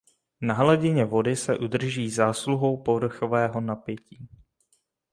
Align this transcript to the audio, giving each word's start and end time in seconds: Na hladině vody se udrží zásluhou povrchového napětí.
Na 0.41 0.53
hladině 0.53 1.05
vody 1.05 1.35
se 1.35 1.57
udrží 1.57 2.09
zásluhou 2.09 2.83
povrchového 2.83 3.61
napětí. 3.61 4.29